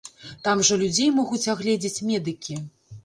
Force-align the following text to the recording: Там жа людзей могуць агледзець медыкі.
Там 0.47 0.63
жа 0.69 0.77
людзей 0.83 1.11
могуць 1.19 1.43
агледзець 1.53 2.03
медыкі. 2.09 2.59